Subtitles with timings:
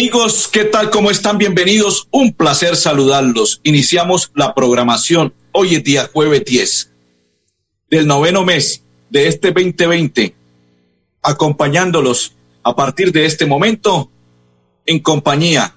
[0.00, 0.88] Amigos, ¿qué tal?
[0.88, 1.36] ¿Cómo están?
[1.36, 2.08] Bienvenidos.
[2.10, 3.60] Un placer saludarlos.
[3.64, 5.34] Iniciamos la programación.
[5.52, 6.90] Hoy día jueves 10
[7.90, 10.34] del noveno mes de este 2020,
[11.20, 14.10] acompañándolos a partir de este momento
[14.86, 15.74] en compañía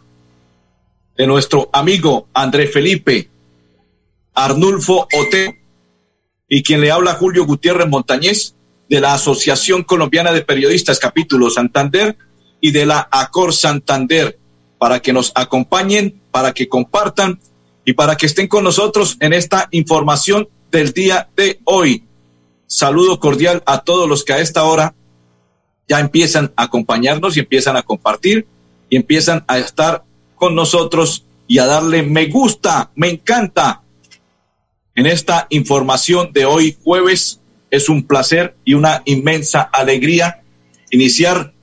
[1.18, 3.30] de nuestro amigo André Felipe
[4.34, 5.54] Arnulfo Oteo
[6.48, 8.56] y quien le habla Julio Gutiérrez Montañez
[8.88, 12.16] de la Asociación Colombiana de Periodistas Capítulo Santander
[12.64, 14.40] y de la Acor Santander
[14.78, 17.38] para que nos acompañen, para que compartan
[17.84, 22.06] y para que estén con nosotros en esta información del día de hoy.
[22.66, 24.96] Saludo cordial a todos los que a esta hora
[25.90, 28.48] ya empiezan a acompañarnos y empiezan a compartir
[28.90, 33.82] y empiezan a estar con nosotros y a darle me gusta, me encanta
[34.96, 37.42] en esta información de hoy jueves.
[37.70, 40.44] Es un placer y una inmensa alegría
[40.92, 41.54] iniciar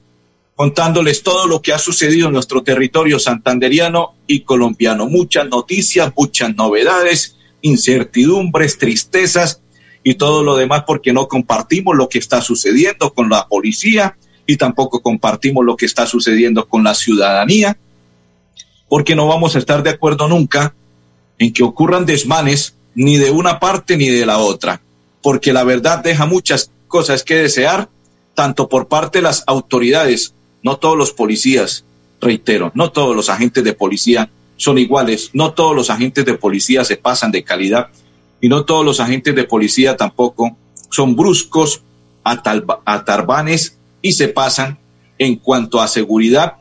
[0.60, 5.06] contándoles todo lo que ha sucedido en nuestro territorio santanderiano y colombiano.
[5.06, 9.62] Muchas noticias, muchas novedades, incertidumbres, tristezas
[10.04, 14.58] y todo lo demás porque no compartimos lo que está sucediendo con la policía y
[14.58, 17.78] tampoco compartimos lo que está sucediendo con la ciudadanía,
[18.86, 20.74] porque no vamos a estar de acuerdo nunca
[21.38, 24.82] en que ocurran desmanes ni de una parte ni de la otra,
[25.22, 27.88] porque la verdad deja muchas cosas que desear,
[28.34, 31.84] tanto por parte de las autoridades no todos los policías,
[32.20, 36.84] reitero, no todos los agentes de policía son iguales, no todos los agentes de policía
[36.84, 37.88] se pasan de calidad
[38.40, 40.56] y no todos los agentes de policía tampoco
[40.90, 41.82] son bruscos,
[42.22, 44.78] atarbanes y se pasan
[45.18, 46.56] en cuanto a seguridad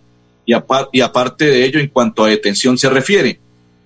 [0.46, 0.54] y,
[0.94, 3.40] y aparte de ello en cuanto a detención se refiere.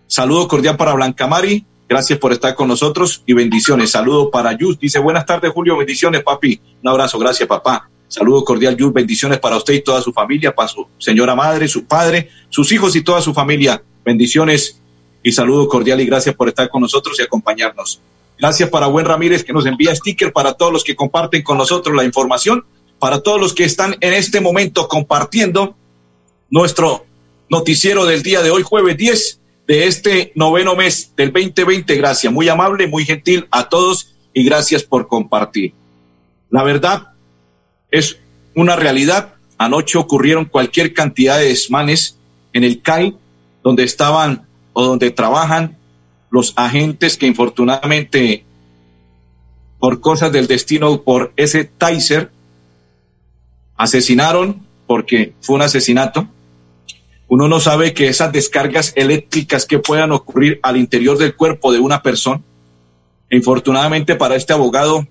[0.08, 3.92] Saludo cordial para Blanca Mari, gracias por estar con nosotros y bendiciones.
[3.92, 7.90] Saludo para Yus, dice buenas tardes Julio, bendiciones papi, un abrazo, gracias papá.
[8.13, 8.94] Saludo cordial, Yul.
[8.94, 12.96] Bendiciones para usted y toda su familia, para su señora madre, su padre, sus hijos
[12.96, 13.81] y toda su familia.
[14.06, 14.79] Bendiciones
[15.24, 18.01] y saludo cordial y gracias por estar con nosotros y acompañarnos.
[18.38, 21.96] Gracias para Buen Ramírez que nos envía sticker para todos los que comparten con nosotros
[21.96, 22.63] la información,
[23.00, 25.75] para todos los que están en este momento compartiendo
[26.51, 27.07] nuestro
[27.50, 31.95] noticiero del día de hoy, jueves 10 de este noveno mes del 2020.
[31.95, 35.74] Gracias, muy amable, muy gentil a todos y gracias por compartir.
[36.51, 37.12] La verdad,
[37.94, 38.18] es
[38.56, 39.36] una realidad.
[39.58, 42.18] Anoche ocurrieron cualquier cantidad de desmanes
[42.52, 43.16] en el CAI,
[43.64, 45.78] donde estaban o donde trabajan
[46.31, 48.44] los agentes que infortunadamente,
[49.80, 52.31] por cosas del destino, por ese Tyser,
[53.78, 56.28] asesinaron, porque fue un asesinato.
[57.28, 61.80] Uno no sabe que esas descargas eléctricas que puedan ocurrir al interior del cuerpo de
[61.80, 62.42] una persona,
[63.30, 65.08] infortunadamente para este abogado,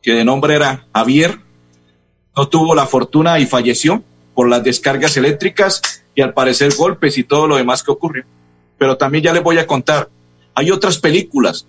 [0.00, 1.45] que de nombre era Javier,
[2.36, 4.02] no tuvo la fortuna y falleció
[4.34, 5.80] por las descargas eléctricas
[6.14, 8.24] y al parecer golpes y todo lo demás que ocurrió.
[8.78, 10.10] Pero también ya les voy a contar,
[10.54, 11.66] hay otras películas,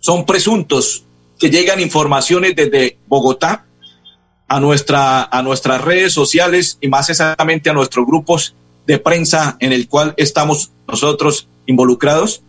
[0.00, 1.04] son presuntos
[1.38, 3.66] que llegan informaciones desde Bogotá
[4.48, 8.54] a, nuestra, a nuestras redes sociales y más exactamente a nuestros grupos
[8.86, 12.42] de prensa en el cual estamos nosotros involucrados.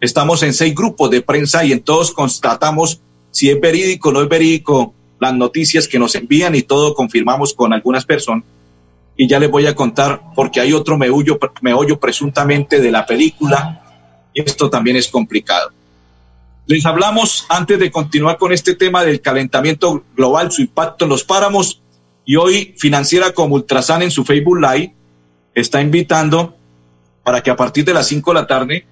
[0.00, 3.00] Estamos en seis grupos de prensa y en todos constatamos
[3.30, 7.54] si es verídico o no es verídico las noticias que nos envían y todo confirmamos
[7.54, 8.44] con algunas personas.
[9.16, 13.82] Y ya les voy a contar porque hay otro meollo, meollo presuntamente de la película
[14.32, 15.70] y esto también es complicado.
[16.66, 21.24] Les hablamos antes de continuar con este tema del calentamiento global, su impacto en los
[21.24, 21.82] páramos
[22.24, 24.94] y hoy Financiera como Ultrasan en su Facebook Live
[25.54, 26.56] está invitando
[27.22, 28.86] para que a partir de las 5 de la tarde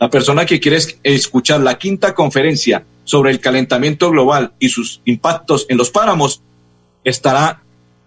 [0.00, 5.66] la persona que quiere escuchar la quinta conferencia sobre el calentamiento global y sus impactos
[5.68, 6.42] en los páramos
[7.04, 7.62] estará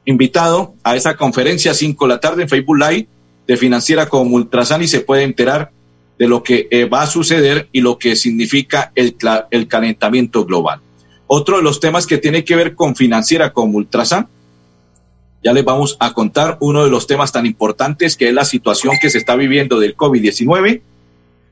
[0.06, 3.08] invitado a esa conferencia 5 de la tarde en Facebook Live
[3.46, 5.72] de Financiera como Ultrasan y se puede enterar
[6.18, 9.16] de lo que eh, va a suceder y lo que significa el,
[9.52, 10.82] el calentamiento global.
[11.28, 14.28] Otro de los temas que tiene que ver con Financiera como Ultrasan,
[15.44, 18.96] ya les vamos a contar uno de los temas tan importantes que es la situación
[19.00, 20.82] que se está viviendo del COVID-19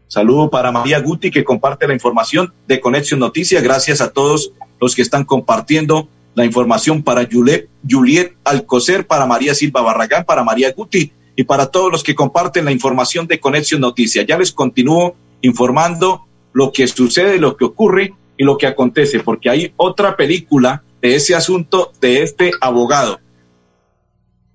[0.08, 3.64] Saludo para María Guti que comparte la información de Conexión Noticias.
[3.64, 9.82] Gracias a todos los que están compartiendo la información para Juliet, Alcocer, para María Silva
[9.82, 14.26] Barragán, para María Guti y para todos los que comparten la información de Conexión Noticias.
[14.28, 19.50] Ya les continúo informando lo que sucede, lo que ocurre y lo que acontece, porque
[19.50, 23.20] hay otra película de ese asunto de este abogado.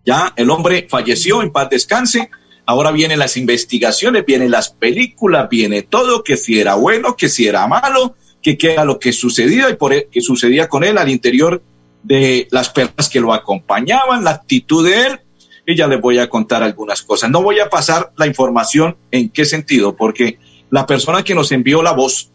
[0.04, 2.30] Ya el hombre falleció, en paz descanse.
[2.70, 7.48] Ahora vienen las investigaciones, vienen las películas, viene todo, que si era bueno, que si
[7.48, 10.96] era malo, que qué era lo que sucedía y por e, qué sucedía con él
[10.96, 11.64] al interior
[12.04, 15.20] de las personas que lo acompañaban, la actitud de él.
[15.66, 17.28] Y ya les voy a contar algunas cosas.
[17.28, 20.38] No voy a pasar la información en qué sentido, porque
[20.70, 22.30] la persona que nos envió la voz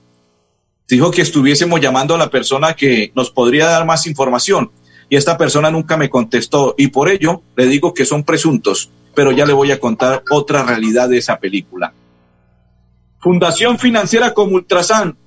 [0.85, 4.69] dijo que estuviésemos llamando a la persona que nos podría dar más información
[5.09, 9.31] y esta persona nunca me contestó y por ello le digo que son presuntos, pero
[9.31, 11.93] ya le voy a contar otra realidad de esa película.
[13.19, 15.17] Fundación Financiera como Ultrasan,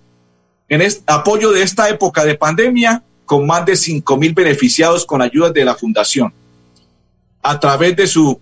[0.69, 5.53] en apoyo de esta época de pandemia, con más de 5 mil beneficiados con ayudas
[5.53, 6.33] de la Fundación.
[7.43, 8.41] A través de su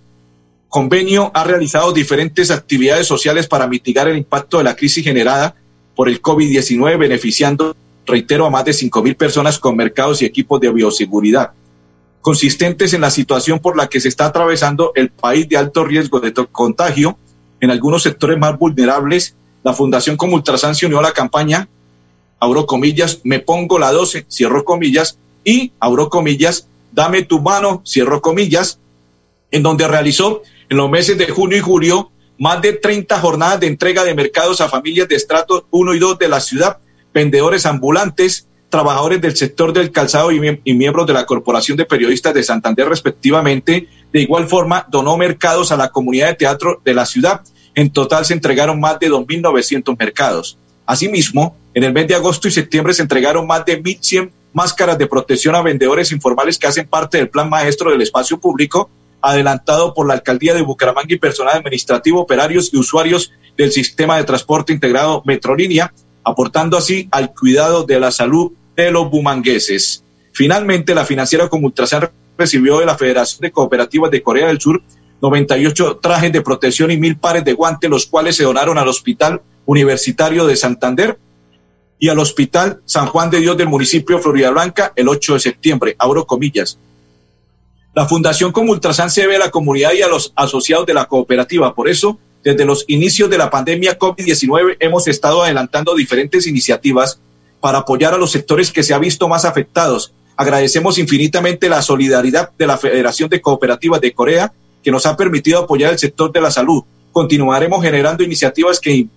[0.69, 5.55] convenio ha realizado diferentes actividades sociales para mitigar el impacto de la crisis generada
[5.95, 7.75] por el COVID-19, beneficiando,
[8.07, 11.53] reitero, a más de 5 mil personas con mercados y equipos de bioseguridad,
[12.21, 16.21] consistentes en la situación por la que se está atravesando el país de alto riesgo
[16.21, 17.19] de contagio.
[17.61, 21.69] En algunos sectores más vulnerables, la Fundación como Ultrasan se unió a la campaña,
[22.39, 28.21] abro comillas, me pongo la 12, cierro comillas, y abro comillas, dame tu mano, cierro
[28.21, 28.81] comillas,
[29.51, 33.67] en donde realizó en los meses de junio y julio más de 30 jornadas de
[33.67, 36.79] entrega de mercados a familias de estratos 1 y 2 de la ciudad,
[37.17, 42.43] vendedores ambulantes, trabajadores del sector del calzado y, miembros de la Corporación de Periodistas de
[42.43, 43.89] Santander respectivamente.
[44.13, 47.41] De igual forma, donó mercados a la comunidad de teatro de la ciudad.
[47.75, 50.59] En total se entregaron más de 2.900 mercados.
[50.85, 55.07] Asimismo, en el mes de agosto y septiembre se entregaron más de 1.100 máscaras de
[55.07, 58.91] protección a vendedores informales que hacen parte del plan maestro del espacio público
[59.23, 64.25] adelantado por la alcaldía de Bucaramanga y personal administrativo, operarios y usuarios del sistema de
[64.25, 65.95] transporte integrado Metrolínea,
[66.27, 70.03] aportando así al cuidado de la salud de los bumangueses.
[70.33, 74.83] Finalmente, la financiera como Ultrasan recibió de la Federación de Cooperativas de Corea del Sur
[75.23, 79.41] 98 trajes de protección y mil pares de guantes, los cuales se donaron al Hospital
[79.65, 81.19] Universitario de Santander
[81.99, 85.41] y al Hospital San Juan de Dios del municipio de Florida Blanca el 8 de
[85.41, 85.97] septiembre.
[85.99, 86.79] Abro comillas.
[87.95, 91.07] La Fundación como Ultrasan se ve a la comunidad y a los asociados de la
[91.07, 91.75] cooperativa.
[91.75, 97.19] Por eso, desde los inicios de la pandemia COVID-19 hemos estado adelantando diferentes iniciativas
[97.61, 100.13] para apoyar a los sectores que se han visto más afectados.
[100.37, 105.59] Agradecemos infinitamente la solidaridad de la Federación de Cooperativas de Corea, que nos ha permitido
[105.59, 106.85] apoyar el sector de la salud.
[107.11, 109.09] Continuaremos generando iniciativas que,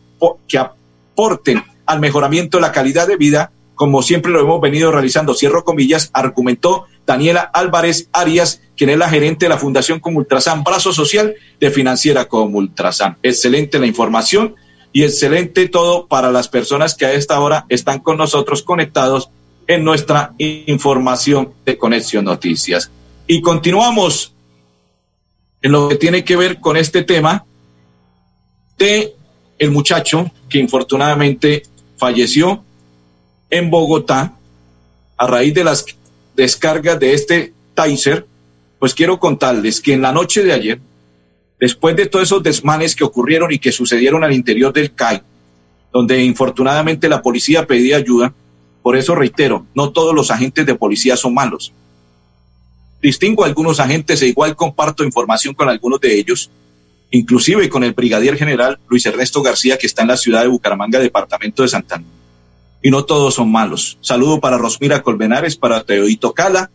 [0.47, 5.35] que aporten al mejoramiento de la calidad de vida, como siempre lo hemos venido realizando.
[5.35, 10.93] Cierro comillas, argumentó Daniela Álvarez Arias, quien es la gerente de la Fundación Comultrasan, brazo
[10.93, 13.17] social de Financiera Comultrasan.
[13.23, 14.53] Excelente la información
[14.93, 19.31] y excelente todo para las personas que a esta hora están con nosotros conectados
[19.65, 22.91] en nuestra información de Conexión Noticias.
[23.25, 24.35] Y continuamos
[25.63, 27.43] en lo que tiene que ver con este tema
[28.77, 29.15] de
[29.57, 31.63] el muchacho que infortunadamente
[31.97, 32.63] falleció
[33.49, 34.35] en Bogotá
[35.17, 35.83] a raíz de las
[36.39, 38.25] descarga de este Taser,
[38.79, 40.79] pues quiero contarles que en la noche de ayer,
[41.59, 45.21] después de todos esos desmanes que ocurrieron y que sucedieron al interior del CAI,
[45.91, 48.33] donde infortunadamente la policía pedía ayuda,
[48.81, 51.73] por eso reitero, no todos los agentes de policía son malos.
[53.01, 56.49] Distingo a algunos agentes e igual comparto información con algunos de ellos,
[57.11, 60.99] inclusive con el brigadier general Luis Ernesto García, que está en la ciudad de Bucaramanga,
[60.99, 62.18] departamento de Santander
[62.81, 63.97] y no todos son malos.
[64.01, 66.71] Saludo para Rosmira Colmenares, para Teodito Cala,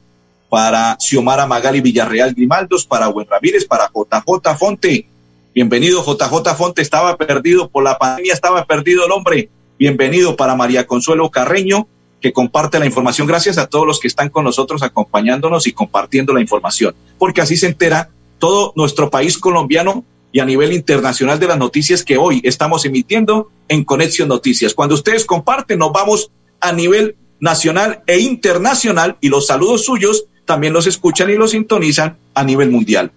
[0.49, 5.07] para Xiomara Magali Villarreal Grimaldos, para Buen Ramírez, para JJ Fonte.
[5.55, 9.49] Bienvenido JJ Fonte, estaba perdido por la pandemia, estaba perdido el hombre.
[9.79, 11.89] Bienvenido para María Consuelo Carreño,
[12.21, 13.27] que comparte la información.
[13.27, 17.57] Gracias a todos los que están con nosotros acompañándonos y compartiendo la información, porque así
[17.57, 22.41] se entera todo nuestro país colombiano y a nivel internacional de las noticias que hoy
[22.43, 24.75] estamos emitiendo en Conexión Noticias.
[24.75, 30.73] Cuando ustedes comparten, nos vamos a nivel nacional e internacional y los saludos suyos también
[30.73, 33.13] los escuchan y los sintonizan a nivel mundial.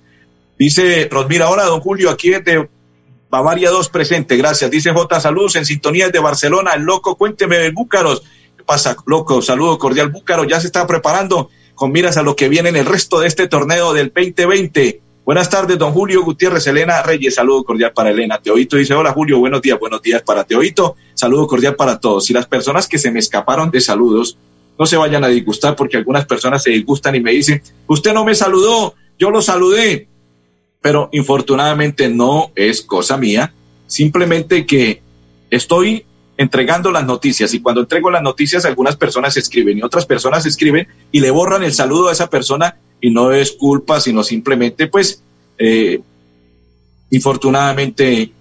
[0.60, 2.70] Dice Rosmira, ahora don Julio, aquí de
[3.32, 4.70] Bavaria 2 presente, gracias.
[4.70, 8.22] Dice J, saludos en sintonía de Barcelona, el loco, cuénteme Búcaros.
[8.56, 9.42] ¿Qué pasa, loco?
[9.42, 12.86] Saludo cordial, Búcaro, ya se está preparando con miras a lo que viene en el
[12.86, 15.07] resto de este torneo del 2020.
[15.28, 18.40] Buenas tardes, don Julio Gutiérrez, Elena Reyes, saludo cordial para Elena.
[18.42, 22.30] Teoito dice, hola Julio, buenos días, buenos días para Teoito, saludo cordial para todos.
[22.30, 24.38] Y las personas que se me escaparon de saludos,
[24.80, 28.24] no se vayan a disgustar porque algunas personas se disgustan y me dicen, usted no
[28.24, 30.08] me saludó, yo lo saludé.
[30.80, 33.54] pero infortunadamente no es cosa mía,
[33.86, 35.02] simplemente que
[35.50, 36.06] estoy
[36.38, 40.88] entregando las noticias y cuando entrego las noticias algunas personas escriben y otras personas escriben
[41.12, 45.22] y le borran el saludo a esa persona y no es culpa, sino simplemente pues
[45.58, 46.02] eh,
[47.10, 48.32] infortunadamente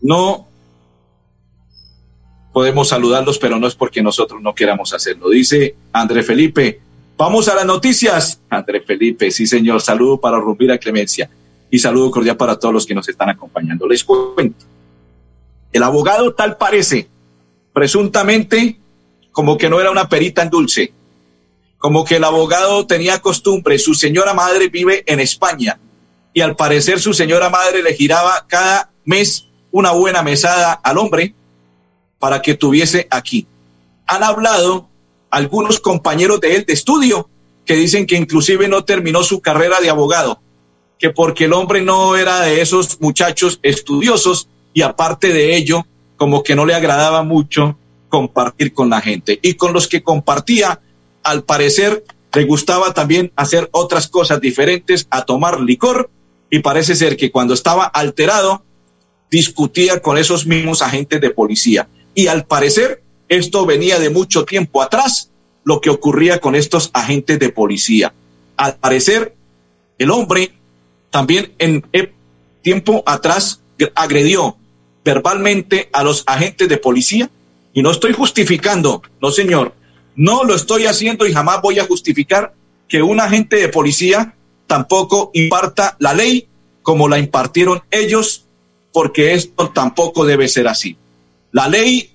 [0.00, 0.46] no
[2.52, 5.28] podemos saludarlos, pero no es porque nosotros no queramos hacerlo.
[5.30, 6.80] Dice André Felipe,
[7.16, 8.40] vamos a las noticias.
[8.48, 11.28] André Felipe, sí señor, saludo para Rumbira Clemencia
[11.70, 13.88] y saludo cordial para todos los que nos están acompañando.
[13.88, 14.64] Les cuento.
[15.72, 17.08] El abogado tal parece,
[17.72, 18.78] presuntamente,
[19.32, 20.92] como que no era una perita en dulce,
[21.84, 25.78] como que el abogado tenía costumbre, su señora madre vive en España
[26.32, 31.34] y al parecer su señora madre le giraba cada mes una buena mesada al hombre
[32.18, 33.46] para que tuviese aquí.
[34.06, 34.88] Han hablado
[35.28, 37.28] algunos compañeros de él de estudio
[37.66, 40.40] que dicen que inclusive no terminó su carrera de abogado,
[40.98, 45.84] que porque el hombre no era de esos muchachos estudiosos y aparte de ello,
[46.16, 47.76] como que no le agradaba mucho
[48.08, 49.38] compartir con la gente.
[49.42, 50.80] Y con los que compartía,
[51.24, 56.10] al parecer, le gustaba también hacer otras cosas diferentes, a tomar licor,
[56.50, 58.62] y parece ser que cuando estaba alterado,
[59.30, 61.88] discutía con esos mismos agentes de policía.
[62.14, 65.30] Y al parecer, esto venía de mucho tiempo atrás,
[65.64, 68.14] lo que ocurría con estos agentes de policía.
[68.56, 69.34] Al parecer,
[69.98, 70.52] el hombre
[71.10, 71.84] también en
[72.62, 73.60] tiempo atrás
[73.94, 74.56] agredió
[75.04, 77.30] verbalmente a los agentes de policía
[77.72, 79.74] y no estoy justificando, no señor,
[80.16, 82.54] no lo estoy haciendo y jamás voy a justificar
[82.88, 84.34] que un agente de policía
[84.66, 86.48] tampoco imparta la ley
[86.82, 88.46] como la impartieron ellos,
[88.92, 90.96] porque esto tampoco debe ser así.
[91.50, 92.10] La ley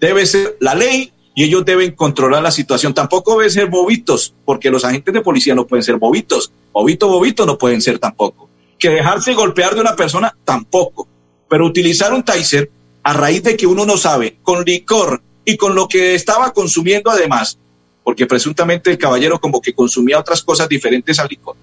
[0.00, 2.94] debe ser la ley y ellos deben controlar la situación.
[2.94, 6.52] Tampoco deben ser bobitos, porque los agentes de policía no pueden ser bobitos.
[6.72, 8.48] Bobito, bobito no pueden ser tampoco.
[8.78, 11.08] Que dejarse golpear de una persona tampoco
[11.48, 12.70] pero utilizar un Taser
[13.02, 17.08] a raíz de que uno no sabe, con licor y con lo que estaba consumiendo
[17.08, 17.56] además,
[18.02, 21.56] porque presuntamente el caballero como que consumía otras cosas diferentes al licor.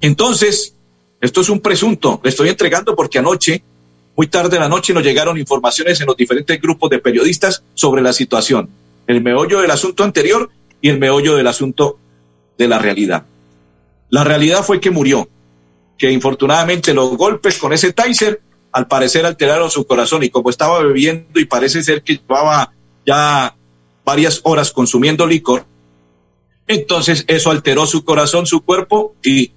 [0.00, 0.74] Entonces,
[1.20, 3.62] esto es un presunto, le estoy entregando porque anoche,
[4.16, 8.02] muy tarde en la noche, nos llegaron informaciones en los diferentes grupos de periodistas sobre
[8.02, 8.68] la situación,
[9.06, 12.00] el meollo del asunto anterior y el meollo del asunto
[12.58, 13.24] de la realidad.
[14.10, 15.28] La realidad fue que murió,
[15.96, 18.40] que infortunadamente los golpes con ese Tyser
[18.72, 22.72] al parecer alteraron su corazón y como estaba bebiendo y parece ser que llevaba
[23.06, 23.54] ya
[24.04, 25.64] varias horas consumiendo licor,
[26.66, 29.52] entonces eso alteró su corazón, su cuerpo y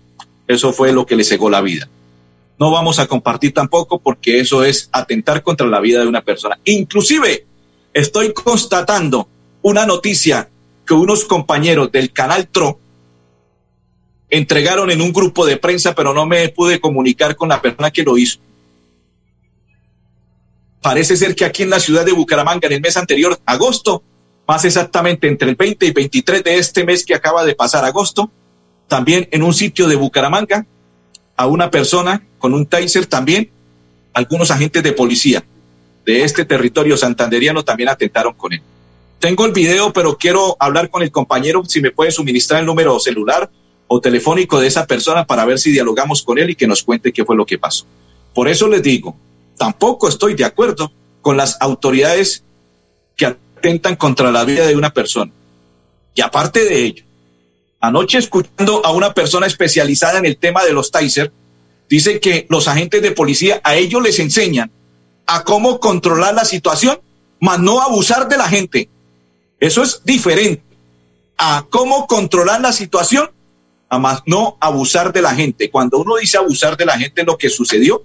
[0.48, 1.90] eso fue lo que le cegó la vida.
[2.60, 6.60] No vamos a compartir tampoco porque eso es atentar contra la vida de una persona.
[6.66, 7.46] Inclusive
[7.94, 9.28] estoy constatando
[9.62, 10.50] una noticia
[10.86, 12.80] que unos compañeros del canal TRO
[14.30, 18.04] entregaron en un grupo de prensa, pero no me pude comunicar con la persona que
[18.04, 18.40] lo hizo.
[20.86, 24.04] Parece ser que aquí en la ciudad de Bucaramanga, en el mes anterior, agosto,
[24.48, 28.30] más exactamente entre el 20 y 23 de este mes que acaba de pasar agosto,
[28.88, 30.68] también en un sitio de Bucaramanga,
[31.36, 33.50] a una persona con un taser también,
[34.14, 35.44] algunos agentes de policía
[36.06, 38.62] de este territorio santanderiano también atentaron con él.
[39.18, 43.00] Tengo el video, pero quiero hablar con el compañero si me puede suministrar el número
[43.00, 43.50] celular
[43.88, 47.12] o telefónico de esa persona para ver si dialogamos con él y que nos cuente
[47.12, 47.88] qué fue lo que pasó.
[48.36, 49.18] Por eso les digo,
[49.58, 52.44] tampoco estoy de acuerdo con las autoridades
[53.16, 55.32] que atentan contra la vida de una persona.
[56.14, 57.04] Y aparte de ello,
[57.82, 61.32] anoche escuchando a una persona especializada en el tema de los Taser,
[61.90, 64.72] dice que los agentes de policía a ellos les enseñan
[65.28, 67.00] a cómo controlar la situación,
[67.40, 68.90] mas no abusar de la gente.
[69.60, 70.64] Eso es diferente
[71.38, 73.30] a cómo controlar la situación
[74.00, 75.70] más no abusar de la gente.
[75.70, 78.04] Cuando uno dice abusar de la gente, lo que sucedió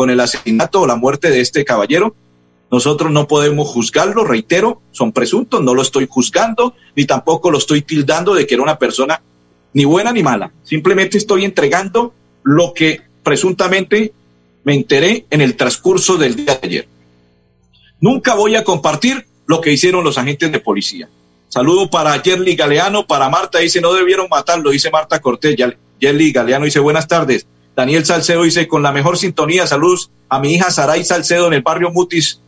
[0.00, 2.16] con el asesinato o la muerte de este caballero,
[2.70, 7.82] nosotros no podemos juzgarlo, reitero, son presuntos, no lo estoy juzgando, ni tampoco lo estoy
[7.82, 9.20] tildando de que era una persona
[9.74, 10.52] ni buena ni mala.
[10.62, 12.14] Simplemente estoy entregando
[12.44, 14.14] lo que presuntamente
[14.64, 16.88] me enteré en el transcurso del día de ayer.
[18.00, 21.10] Nunca voy a compartir lo que hicieron los agentes de policía.
[21.50, 25.58] Saludo para Yerly Galeano, para Marta, dice, no debieron matarlo, dice Marta Cortés.
[25.98, 27.46] Yerly Galeano dice, buenas tardes.
[27.80, 31.62] Daniel Salcedo dice, con la mejor sintonía, saludos a mi hija Saray Salcedo en el
[31.62, 32.38] barrio Mutis,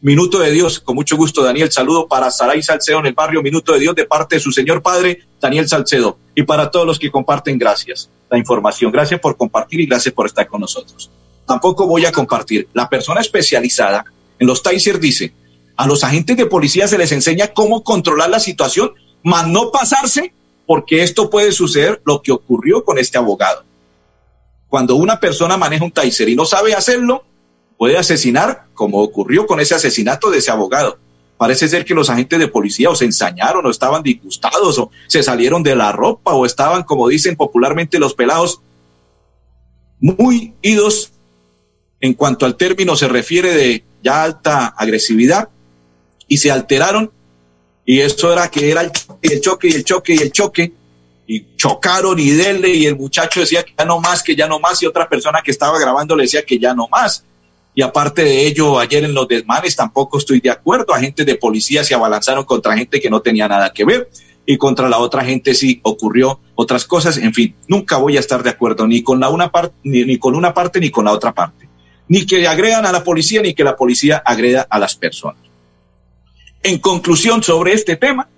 [0.00, 0.78] Minuto de Dios.
[0.78, 1.72] Con mucho gusto, Daniel.
[1.72, 4.82] Saludo para Saray Salcedo en el barrio Minuto de Dios de parte de su señor
[4.82, 6.18] padre, Daniel Salcedo.
[6.36, 8.08] Y para todos los que comparten, gracias.
[8.30, 8.92] La información.
[8.92, 11.10] Gracias por compartir y gracias por estar con nosotros.
[11.48, 12.68] Tampoco voy a compartir.
[12.72, 14.04] La persona especializada
[14.38, 15.34] en los Taser dice,
[15.76, 18.92] a los agentes de policía se les enseña cómo controlar la situación,
[19.24, 20.32] mas no pasarse,
[20.64, 23.64] porque esto puede suceder lo que ocurrió con este abogado.
[24.68, 27.24] Cuando una persona maneja un taser y no sabe hacerlo,
[27.78, 30.98] puede asesinar, como ocurrió con ese asesinato de ese abogado.
[31.36, 35.22] Parece ser que los agentes de policía o se ensañaron o estaban disgustados o se
[35.22, 38.62] salieron de la ropa o estaban, como dicen popularmente los pelados,
[40.00, 41.12] muy idos
[42.00, 45.48] en cuanto al término se refiere de ya alta agresividad
[46.28, 47.10] y se alteraron
[47.84, 48.82] y eso era que era
[49.22, 50.72] el choque y el choque y el choque y
[51.56, 54.82] chocaron y dele y el muchacho decía que ya no más, que ya no más
[54.82, 57.24] y otra persona que estaba grabando le decía que ya no más.
[57.74, 60.94] Y aparte de ello, ayer en los desmanes tampoco estoy de acuerdo.
[60.94, 64.08] Agentes de policía se abalanzaron contra gente que no tenía nada que ver
[64.46, 67.18] y contra la otra gente sí ocurrió otras cosas.
[67.18, 70.18] En fin, nunca voy a estar de acuerdo ni con la una parte ni, ni
[70.18, 71.68] con una parte ni con la otra parte.
[72.08, 75.42] Ni que agredan a la policía ni que la policía agreda a las personas.
[76.62, 78.28] En conclusión sobre este tema,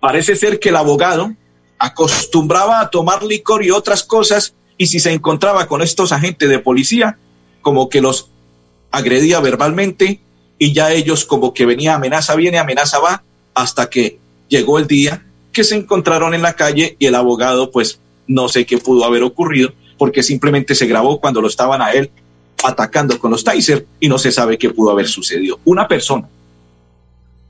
[0.00, 1.32] parece ser que el abogado
[1.78, 6.58] acostumbraba a tomar licor y otras cosas y si se encontraba con estos agentes de
[6.58, 7.18] policía,
[7.62, 8.30] como que los
[8.90, 10.20] agredía verbalmente
[10.58, 13.22] y ya ellos como que venía amenaza viene, amenaza va,
[13.54, 18.00] hasta que llegó el día que se encontraron en la calle y el abogado pues
[18.26, 22.10] no sé qué pudo haber ocurrido porque simplemente se grabó cuando lo estaban a él
[22.64, 25.60] atacando con los taser y no se sabe qué pudo haber sucedido.
[25.64, 26.28] Una persona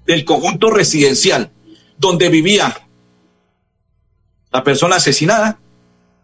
[0.06, 1.50] del conjunto residencial
[1.98, 2.83] donde vivía
[4.54, 5.58] la persona asesinada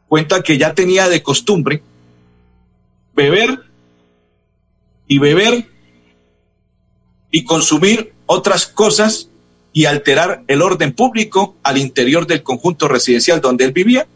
[0.07, 1.83] cuenta que ya tenía de costumbre
[3.13, 3.65] beber
[5.09, 5.67] y beber
[7.33, 9.29] y consumir otras cosas
[9.73, 14.07] y alterar el orden público al interior del conjunto residencial donde él vivía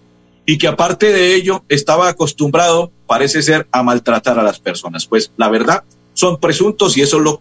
[0.47, 5.06] y que aparte de ello estaba acostumbrado, parece ser, a maltratar a las personas.
[5.06, 7.40] Pues la verdad son presuntos y eso lo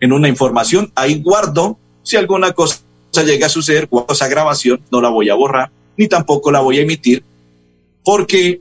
[0.00, 2.80] en una información ahí guardo si alguna cosa
[3.22, 6.78] llega a suceder, cuando esa grabación no la voy a borrar ni tampoco la voy
[6.78, 7.24] a emitir
[8.04, 8.60] porque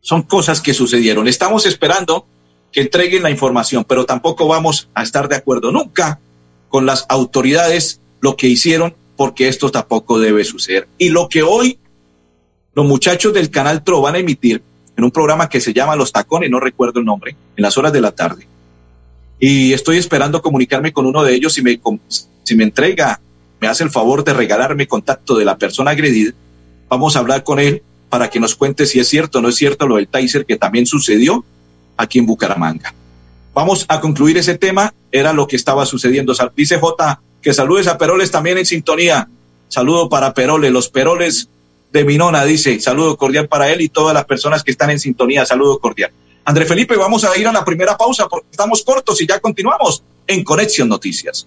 [0.00, 1.28] son cosas que sucedieron.
[1.28, 2.26] Estamos esperando
[2.72, 6.20] que entreguen la información, pero tampoco vamos a estar de acuerdo nunca
[6.68, 10.88] con las autoridades lo que hicieron, porque esto tampoco debe suceder.
[10.98, 11.78] Y lo que hoy
[12.74, 14.62] los muchachos del Canal TRO van a emitir
[14.96, 17.92] en un programa que se llama Los Tacones, no recuerdo el nombre, en las horas
[17.92, 18.46] de la tarde.
[19.38, 21.80] Y estoy esperando comunicarme con uno de ellos si me,
[22.42, 23.20] si me entrega,
[23.60, 26.32] me hace el favor de regalarme contacto de la persona agredida.
[26.88, 29.56] Vamos a hablar con él para que nos cuente si es cierto o no es
[29.56, 31.44] cierto lo del Taser que también sucedió
[31.96, 32.94] aquí en Bucaramanga.
[33.54, 36.34] Vamos a concluir ese tema, era lo que estaba sucediendo.
[36.54, 39.28] Dice J, que saludes a Peroles también en sintonía.
[39.68, 41.48] Saludo para Peroles, los Peroles
[41.92, 45.46] de Minona, dice, saludo cordial para él y todas las personas que están en sintonía,
[45.46, 46.10] saludo cordial.
[46.44, 50.02] André Felipe, vamos a ir a la primera pausa porque estamos cortos y ya continuamos
[50.26, 51.46] en Conexión Noticias.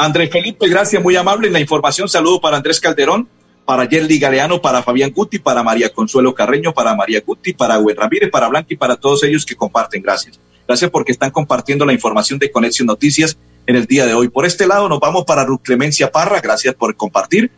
[0.00, 2.08] Andrés Felipe, gracias, muy amable en la información.
[2.08, 3.28] Saludo para Andrés Calderón,
[3.64, 7.96] para Yerli Galeano, para Fabián Guti, para María Consuelo Carreño, para María Guti, para Gwen
[7.96, 10.00] Ramírez, para Blanca y para todos ellos que comparten.
[10.00, 10.38] Gracias.
[10.68, 14.28] Gracias porque están compartiendo la información de Conexión Noticias en el día de hoy.
[14.28, 17.50] Por este lado nos vamos para Ruth Clemencia Parra, gracias por compartir.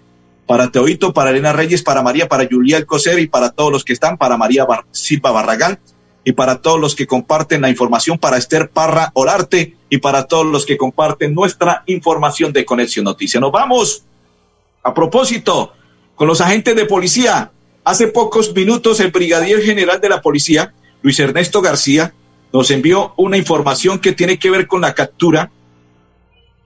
[0.46, 3.92] Para Teoito, para Elena Reyes, para María, para Julia Alcocer y para todos los que
[3.92, 5.78] están, para María Bar Silva Barragán,
[6.24, 10.46] y para todos los que comparten la información, para Esther Parra Olarte y para todos
[10.46, 13.40] los que comparten nuestra información de Conexión Noticia.
[13.40, 14.04] Nos vamos.
[14.82, 15.72] A propósito,
[16.14, 17.50] con los agentes de policía.
[17.82, 22.12] Hace pocos minutos el brigadier general de la policía, Luis Ernesto García,
[22.52, 25.50] nos envió una información que tiene que ver con la captura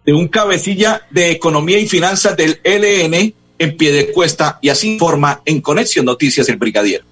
[0.04, 4.94] de un cabecilla de economía y finanzas del LN en pie de cuesta y así
[4.94, 7.04] informa en Conexión Noticias el brigadier.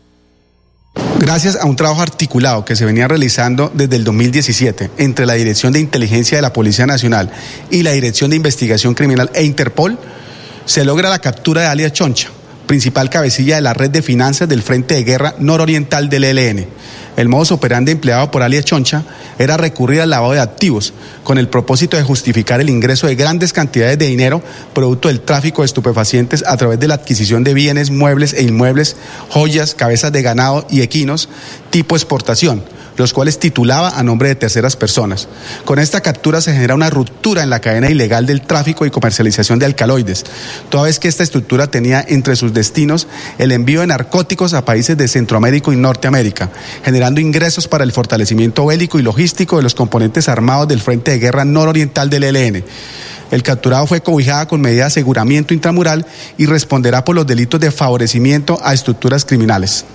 [0.94, 5.72] Gracias a un trabajo articulado que se venía realizando desde el 2017 entre la Dirección
[5.72, 7.31] de Inteligencia de la Policía Nacional
[7.70, 9.98] y la Dirección de Investigación Criminal e Interpol,
[10.64, 12.28] se logra la captura de alias Choncha,
[12.66, 16.66] principal cabecilla de la red de finanzas del Frente de Guerra Nororiental del ELN.
[17.16, 19.05] El modus operandi empleado por alias Choncha
[19.38, 20.94] era recurrir al lavado de activos
[21.25, 25.61] con el propósito de justificar el ingreso de grandes cantidades de dinero producto del tráfico
[25.61, 28.96] de estupefacientes a través de la adquisición de bienes muebles e inmuebles,
[29.29, 31.29] joyas, cabezas de ganado y equinos
[31.70, 32.62] tipo exportación
[32.96, 35.28] los cuales titulaba a nombre de terceras personas.
[35.64, 39.59] Con esta captura se genera una ruptura en la cadena ilegal del tráfico y comercialización
[39.59, 40.24] de alcaloides,
[40.68, 43.07] toda vez que esta estructura tenía entre sus destinos
[43.38, 46.50] el envío de narcóticos a países de Centroamérica y Norteamérica,
[46.85, 51.18] generando ingresos para el fortalecimiento bélico y logístico de los componentes armados del Frente de
[51.18, 52.64] Guerra Nororiental del ELN.
[53.31, 56.05] El capturado fue cobijada con medida de aseguramiento intramural
[56.37, 59.87] y responderá por los delitos de favorecimiento a estructuras criminales.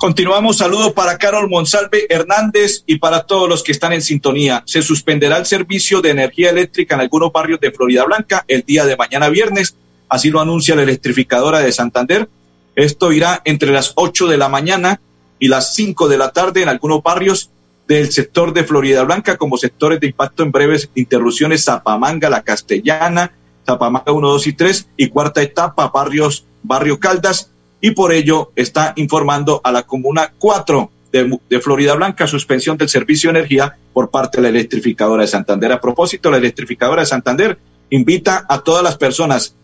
[0.00, 4.62] Continuamos, saludo para Carol Monsalve Hernández y para todos los que están en sintonía.
[4.64, 8.86] Se suspenderá el servicio de energía eléctrica en algunos barrios de Florida Blanca el día
[8.86, 9.76] de mañana viernes,
[10.08, 12.30] así lo anuncia la electrificadora de Santander.
[12.76, 15.02] Esto irá entre las 8 de la mañana
[15.38, 17.50] y las 5 de la tarde en algunos barrios
[17.86, 23.34] del sector de Florida Blanca como sectores de impacto en breves interrupciones Zapamanga, La Castellana,
[23.66, 28.92] Zapamanga 1, 2 y 3 y cuarta etapa, barrios, Barrio Caldas y por ello está
[28.96, 34.38] informando a la Comuna 4 de, Florida Blanca suspensión del servicio de energía por parte
[34.38, 35.72] de la electrificadora de Santander.
[35.72, 37.58] A propósito, la electrificadora de Santander
[37.90, 39.56] invita a todas las personas,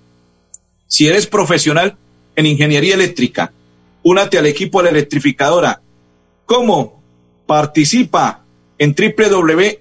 [0.88, 1.96] si eres profesional
[2.34, 3.52] en ingeniería eléctrica,
[4.02, 5.80] únate al equipo de la electrificadora.
[6.44, 7.02] ¿Cómo?
[7.46, 8.42] Participa
[8.78, 9.78] en www.esa.com.co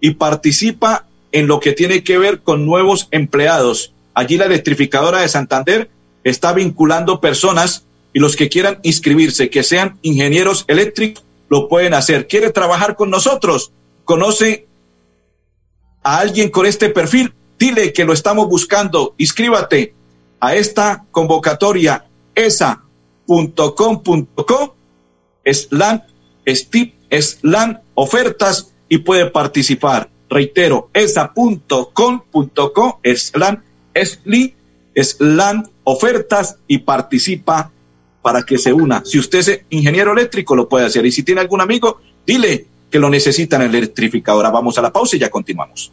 [0.00, 5.28] y participa en lo que tiene que ver con nuevos empleados Allí la electrificadora de
[5.28, 5.90] Santander
[6.24, 12.28] está vinculando personas y los que quieran inscribirse, que sean ingenieros eléctricos, lo pueden hacer.
[12.28, 13.72] ¿Quiere trabajar con nosotros?
[14.04, 14.66] ¿Conoce
[16.02, 17.32] a alguien con este perfil?
[17.58, 19.14] Dile que lo estamos buscando.
[19.18, 19.94] Inscríbate
[20.40, 22.86] a esta convocatoria esa.com.co
[25.44, 26.04] slan
[26.46, 30.10] stip slan ofertas y puede participar.
[30.28, 31.80] Reitero, esa.com.co
[33.14, 33.64] slan
[33.94, 34.54] Esli,
[35.18, 37.70] LAN ofertas y participa
[38.20, 39.04] para que se una.
[39.04, 41.04] Si usted es ingeniero eléctrico, lo puede hacer.
[41.06, 44.50] Y si tiene algún amigo, dile que lo necesitan en electrificadora.
[44.50, 45.92] Vamos a la pausa y ya continuamos.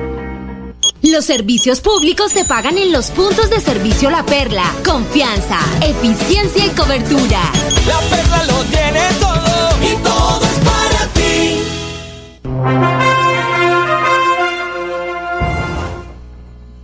[1.03, 4.71] Los servicios públicos se pagan en los puntos de servicio La Perla.
[4.85, 7.41] Confianza, eficiencia y cobertura.
[7.87, 11.57] La Perla lo tiene todo y todo es para ti.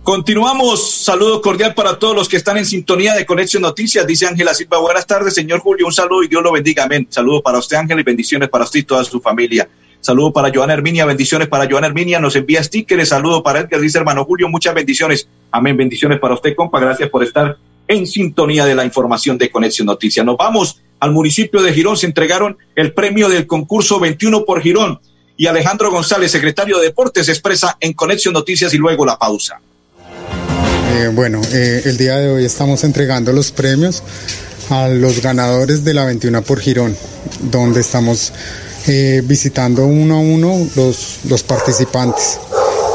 [0.02, 0.90] Continuamos.
[1.04, 4.04] Saludo cordial para todos los que están en sintonía de Conexión Noticias.
[4.04, 4.78] Dice Ángela Silva.
[4.78, 5.86] Buenas tardes, señor Julio.
[5.86, 6.82] Un saludo y Dios lo bendiga.
[6.82, 7.06] Amén.
[7.08, 9.68] Saludo para usted, Ángel, y bendiciones para usted y toda su familia.
[10.00, 13.98] Saludo para Joana Herminia, bendiciones para Joana Herminia, nos envía stickers, saludo para Edgar, dice
[13.98, 15.28] hermano Julio, muchas bendiciones.
[15.50, 17.56] Amén, bendiciones para usted, compa, gracias por estar
[17.88, 20.24] en sintonía de la información de Conexión Noticias.
[20.24, 25.00] Nos vamos al municipio de Girón, se entregaron el premio del concurso 21 por Girón
[25.36, 29.60] y Alejandro González, secretario de Deportes, expresa en Conexión Noticias y luego la pausa.
[30.94, 34.02] Eh, bueno, eh, el día de hoy estamos entregando los premios
[34.70, 36.96] a los ganadores de la 21 por Girón,
[37.40, 38.32] donde estamos
[38.88, 42.38] eh, visitando uno a uno los, los participantes.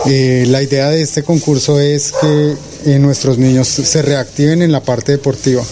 [0.05, 4.81] Eh, la idea de este concurso es que eh, nuestros niños se reactiven en la
[4.81, 5.63] parte deportiva.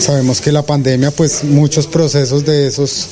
[0.00, 3.08] Sabemos que la pandemia, pues muchos procesos de esos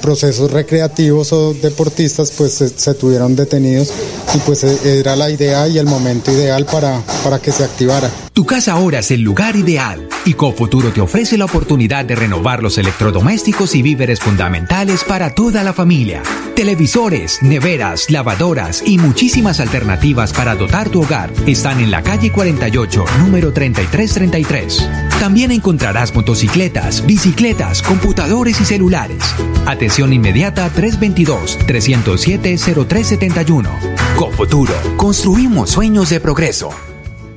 [0.00, 3.92] procesos recreativos o deportistas pues se, tuvieron detenidos
[4.34, 8.10] y pues era la idea y el momento ideal para, para que se activara.
[8.32, 12.62] Tu casa ahora es el lugar ideal y Cofuturo te ofrece la oportunidad de renovar
[12.62, 16.22] los electrodomésticos y víveres fundamentales para toda la familia.
[16.54, 23.04] Televisores, neveras, lavadoras y muchísimas alternativas para dotar tu hogar están en la calle 48,
[23.20, 25.05] número 3333.
[25.20, 29.24] También encontrarás motocicletas, bicicletas, computadores y celulares.
[29.66, 33.68] Atención inmediata 322-307-0371.
[34.16, 36.70] Cofuturo, construimos sueños de progreso.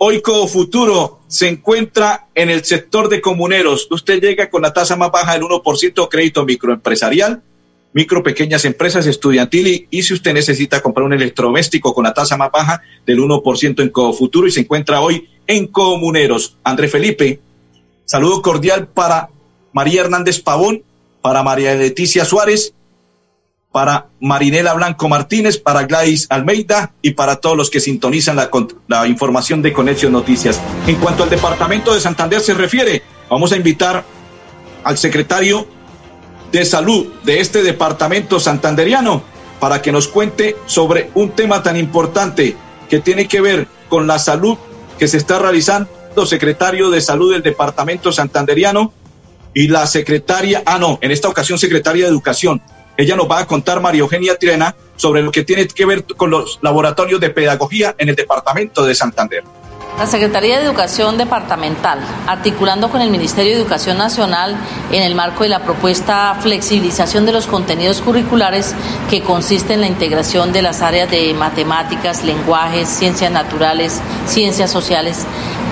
[0.00, 3.88] Hoy Futuro se encuentra en el sector de comuneros.
[3.90, 7.42] Usted llega con la tasa más baja del 1% crédito microempresarial,
[7.92, 12.52] micro pequeñas empresas estudiantil y si usted necesita comprar un electrodoméstico con la tasa más
[12.52, 16.56] baja del 1% en Futuro y se encuentra hoy en Comuneros.
[16.62, 17.40] André Felipe,
[18.04, 19.30] saludo cordial para
[19.72, 20.84] María Hernández Pavón,
[21.22, 22.72] para María Leticia Suárez
[23.72, 29.62] para Marinela Blanco Martínez, para Gladys Almeida y para todos los que sintonizan la, información
[29.62, 30.60] de Conexión Noticias.
[30.86, 34.04] En cuanto al departamento de Santander se refiere, vamos a invitar
[34.84, 35.66] al secretario
[36.50, 39.22] de salud de este departamento santanderiano
[39.60, 42.56] para que nos cuente sobre un tema tan importante
[42.88, 44.56] que tiene que ver con la salud
[44.98, 45.88] que se está realizando,
[46.26, 48.92] secretario de salud del departamento santanderiano
[49.54, 52.60] y la secretaria, ah no, en esta ocasión secretaria de educación,
[52.98, 56.30] ella nos va a contar, María Eugenia Tirena, sobre lo que tiene que ver con
[56.30, 59.44] los laboratorios de pedagogía en el departamento de Santander.
[59.96, 64.56] La Secretaría de Educación Departamental, articulando con el Ministerio de Educación Nacional
[64.90, 68.74] en el marco de la propuesta flexibilización de los contenidos curriculares
[69.08, 75.24] que consiste en la integración de las áreas de matemáticas, lenguajes, ciencias naturales, ciencias sociales,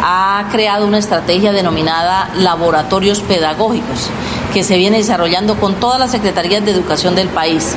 [0.02, 4.10] ha creado una estrategia denominada laboratorios pedagógicos
[4.52, 7.74] que se viene desarrollando con todas las secretarías de educación del país,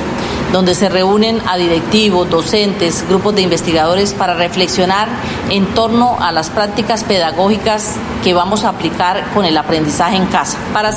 [0.52, 5.08] donde se reúnen a directivos, docentes, grupos de investigadores para reflexionar
[5.50, 10.58] en torno a las prácticas pedagógicas que vamos a aplicar con el aprendizaje en casa.
[10.72, 10.90] Para.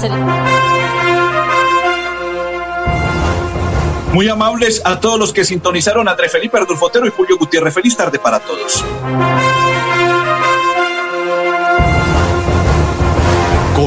[4.14, 7.74] Muy amables a todos los que sintonizaron a André Felipe Ardulfotero y Julio Gutiérrez.
[7.74, 8.84] Feliz tarde para todos.